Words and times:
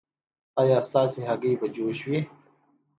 ایا 0.61 0.77
ستاسو 0.87 1.19
هګۍ 1.27 1.53
به 1.59 1.67
جوش 1.75 1.99
وي؟ 2.09 2.19